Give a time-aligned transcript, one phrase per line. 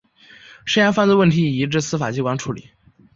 [0.65, 2.71] 涉嫌犯罪问题已移送司法机关处理。